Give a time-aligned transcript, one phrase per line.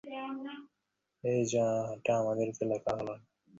[1.23, 1.65] এই যা,
[1.95, 3.15] এটা আপনাকে লেখা ঠিক হল না।